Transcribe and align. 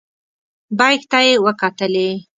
بیک 0.77 1.01
ته 1.11 1.19
یې 1.25 1.33
وکتلې. 1.45 2.09